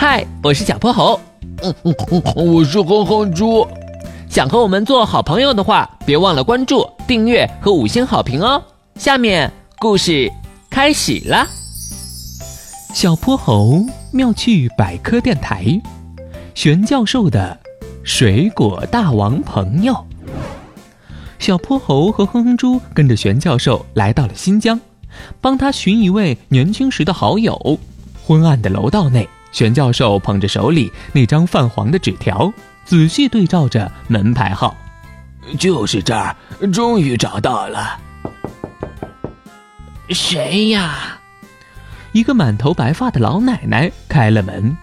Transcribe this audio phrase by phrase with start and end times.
[0.00, 1.20] 嗨，我是小泼猴。
[1.62, 3.68] 嗯嗯嗯，我是哼哼猪。
[4.30, 8.62] 想和我们做好朋友的话，别忘了关注、订阅和五星好评哦。
[8.94, 10.32] 下面故事
[10.70, 11.46] 开始了。
[12.94, 15.78] 小泼猴妙趣百科电台，
[16.54, 17.58] 玄教授的
[18.02, 19.94] 水果大王朋友。
[21.38, 24.80] 小泼猴和哼哼猪跟着玄教授来到了新疆，
[25.42, 27.78] 帮他寻一位年轻时的好友。
[28.26, 32.52] 昏暗的楼道内，玄教授捧着手里那张泛黄的纸条，
[32.84, 34.76] 仔细对照着门牌号。
[35.58, 36.36] 就是这儿，
[36.72, 37.98] 终于找到了。
[40.10, 41.18] 谁呀？
[42.12, 44.76] 一个满头白发的老奶奶开了门。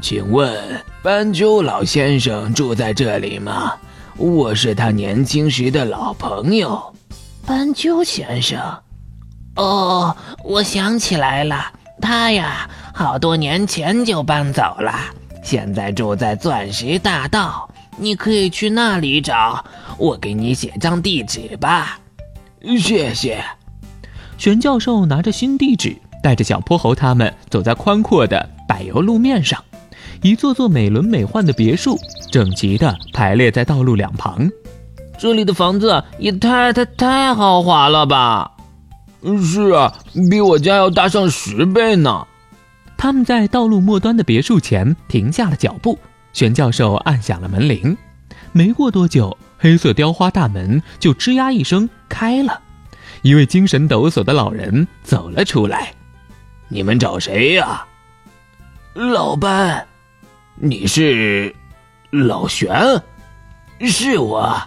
[0.00, 3.74] 请问斑鸠老先生住在这里吗？
[4.16, 6.94] 我是他年轻时的老朋友，
[7.46, 8.60] 斑鸠先生。
[9.56, 14.92] 哦，我想起来了，他呀，好多年前就搬走了，
[15.42, 17.68] 现在住在钻石大道。
[17.96, 19.64] 你可以去那里找，
[19.98, 21.98] 我给你写张地址吧。
[22.78, 23.44] 谢谢。
[24.38, 29.62] 玄教授拿着新地址，带着小泼猴他们走在宽阔的柏油路面上。
[30.22, 31.98] 一座座美轮美奂的别墅
[32.30, 34.50] 整齐地排列在道路两旁，
[35.18, 38.50] 这里的房子也太太太豪华了吧！
[39.42, 39.92] 是啊，
[40.30, 42.26] 比我家要大上十倍呢。
[43.00, 45.98] 他们在道路末端的别墅前停下了脚步，
[46.34, 47.96] 玄教授按响了门铃。
[48.52, 52.60] 没过多久，黑色雕花大门就吱呀一声开了，
[53.22, 55.94] 一位精神抖擞的老人走了出来。
[56.68, 57.86] 你们找谁呀？
[58.92, 59.82] 老班。
[60.56, 61.54] 你是
[62.10, 62.70] 老玄，
[63.80, 64.60] 是我。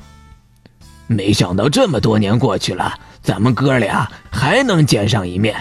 [1.05, 5.55] 没想到这么多年过去了，咱们哥俩还能见上一面。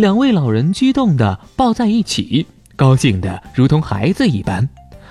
[0.00, 4.66] 两位老人激动的抱在一起，高兴的如同孩子一般。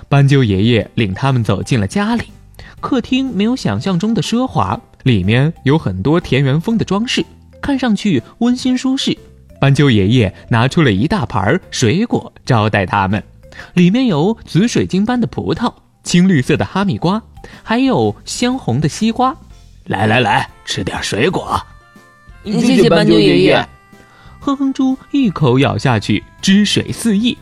[0.08, 2.24] 斑鸠爷爷领他们走进了家里，
[2.80, 7.24] 客厅没有想象中的奢华，里面有很多田园风的装饰，
[7.62, 9.16] 看上去温馨舒适。
[9.62, 13.24] 斑鸠爷爷拿出了一大盘水果招待他们。
[13.76, 15.72] 里面有紫水晶般的葡萄，
[16.04, 17.22] 青绿色的哈密瓜，
[17.62, 19.38] 还有鲜红的西瓜。
[19.86, 21.62] 来来来，吃点水果。
[22.44, 23.70] 谢谢斑鸠爷爷。
[24.50, 27.38] 哼哼猪一口咬下去，汁水四溢。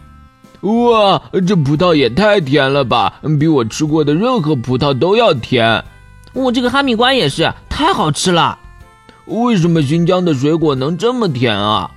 [0.59, 3.21] 哇，这葡萄也太甜了吧！
[3.39, 5.81] 比我吃过的任何葡萄都要甜。
[6.33, 8.59] 我这个哈密瓜也是，太好吃了。
[9.25, 11.89] 为什么新疆的水果能这么甜啊？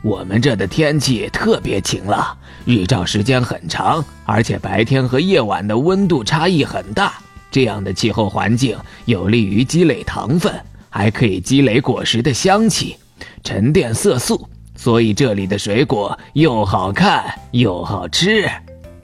[0.00, 2.34] 我们这的天气特别晴朗，
[2.64, 7.12] 日照时间很长，而且白天和夜晚的温度差异很大。
[7.50, 10.54] 这样的气候环境有利于积累糖分，
[10.88, 12.96] 还可以积累果实的香气，
[13.42, 14.48] 沉淀色素。
[14.76, 18.48] 所以这里的水果又好看又好吃。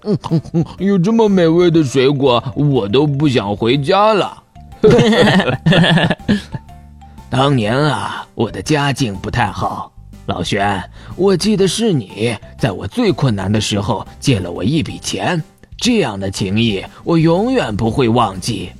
[0.04, 0.16] 嗯，
[0.78, 4.42] 有这么美味的水果，我都不想回家了。
[7.28, 9.90] 当年啊，我的家境不太好。
[10.26, 10.82] 老玄，
[11.16, 15.42] 我记得是你在我最困难的时候借了我一笔钱，
[15.76, 18.70] 这样的情谊我永远不会忘记。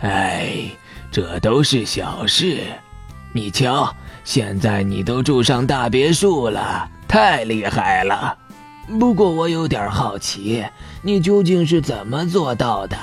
[0.00, 0.50] 哎，
[1.10, 2.60] 这都是小事。
[3.32, 3.94] 你瞧，
[4.26, 8.36] 现在你都住上大别墅了，太厉害了。
[8.98, 10.64] 不过我有点好奇，
[11.00, 12.96] 你究竟是怎么做到的？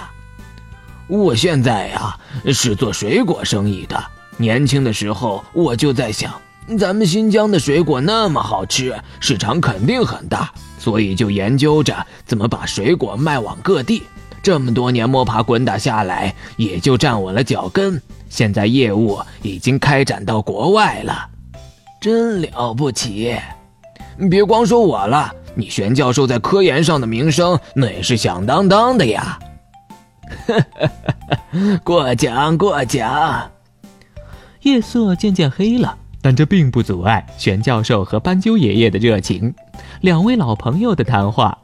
[1.07, 4.03] 我现在呀是做水果生意的，
[4.35, 6.33] 年轻的时候我就在想。
[6.77, 14.03] 咱们新疆的水果那么好吃，市场肯定很大，所以就研究着怎么把水果卖往各地。
[14.43, 17.99] 这么多年摸爬滚打下来，也就站稳了脚跟。
[18.29, 21.29] 现在业务已经开展到国外了，
[22.01, 23.35] 真了不起！
[24.29, 29.39] 别光说我了，你玄教授在科研上的名声那也是响当当的呀。
[31.85, 33.49] 过奖过奖。
[34.63, 35.97] 夜色渐渐黑了。
[36.21, 39.53] 但这并不阻碍玄教授和斑鸠爷爷的热情，
[40.01, 41.57] 两位老朋友的谈话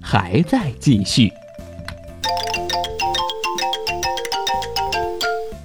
[0.00, 1.32] 还在继续。